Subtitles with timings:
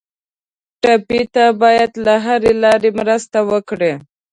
[0.81, 3.93] ټپي ته باید له هرې لارې مرسته وکړو.